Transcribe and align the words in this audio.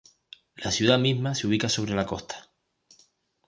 La 0.57 0.71
ciudad 0.71 0.97
misma 0.97 1.35
se 1.35 1.45
ubica 1.45 1.69
sobre 1.69 1.93
la 1.93 2.07
costa. 2.07 2.51